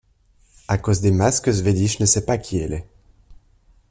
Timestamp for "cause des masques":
0.79-1.51